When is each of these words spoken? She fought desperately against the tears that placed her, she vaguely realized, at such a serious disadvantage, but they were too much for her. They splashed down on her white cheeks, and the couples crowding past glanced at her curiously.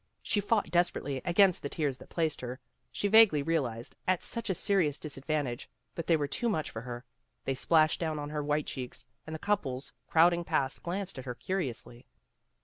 She 0.23 0.41
fought 0.41 0.71
desperately 0.71 1.21
against 1.25 1.61
the 1.61 1.69
tears 1.69 1.99
that 1.99 2.09
placed 2.09 2.41
her, 2.41 2.59
she 2.91 3.07
vaguely 3.07 3.43
realized, 3.43 3.95
at 4.07 4.23
such 4.23 4.49
a 4.49 4.55
serious 4.55 4.97
disadvantage, 4.97 5.69
but 5.93 6.07
they 6.07 6.17
were 6.17 6.25
too 6.27 6.49
much 6.49 6.71
for 6.71 6.81
her. 6.81 7.05
They 7.45 7.53
splashed 7.53 7.99
down 7.99 8.17
on 8.17 8.31
her 8.31 8.43
white 8.43 8.65
cheeks, 8.65 9.05
and 9.27 9.35
the 9.35 9.37
couples 9.37 9.93
crowding 10.07 10.43
past 10.43 10.81
glanced 10.81 11.19
at 11.19 11.25
her 11.25 11.35
curiously. 11.35 12.07